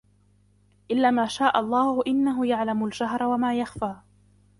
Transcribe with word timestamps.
إلا 0.91 1.11
ما 1.11 1.27
شاء 1.27 1.59
الله 1.59 2.03
إنه 2.07 2.47
يعلم 2.47 2.85
الجهر 2.85 3.23
وما 3.23 3.55
يخفى 3.59 3.95